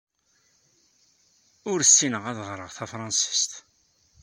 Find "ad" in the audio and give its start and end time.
2.31-2.39